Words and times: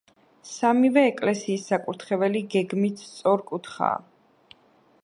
სამივე 0.51 1.03
ეკლესიის 1.09 1.65
საკურთხეველი 1.73 2.43
გეგმით 2.55 3.05
სწორკუთხაა. 3.11 4.03